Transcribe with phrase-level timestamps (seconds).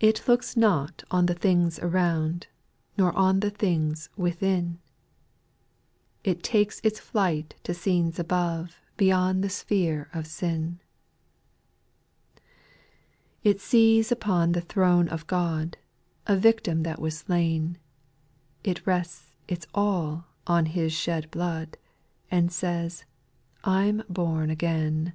[0.00, 2.48] It looks not on the things around,
[2.96, 4.78] Nor on the things within^
[6.24, 10.80] It takes its flight to scenes above, Beyond the sphere of sin.
[12.34, 12.42] 3.
[13.52, 15.76] It sees upon the throne of God,
[16.26, 17.78] A victim that was slain;
[18.64, 21.76] It rests its all on His shed blood,
[22.28, 23.04] And says,"
[23.62, 25.12] I 'm born again."